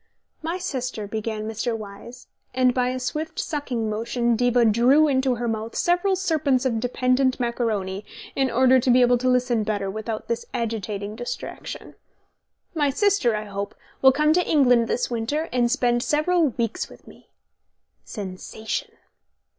[0.41, 1.77] "My sister," began Mr.
[1.77, 6.79] Wyse (and by a swift sucking motion, Diva drew into her mouth several serpents of
[6.79, 8.03] dependent macaroni
[8.35, 11.93] in order to be able to listen better without this agitating distraction),
[12.73, 17.07] "my sister, I hope, will come to England this winter, and spend several weeks with
[17.07, 17.29] me."
[18.03, 18.93] (Sensation.)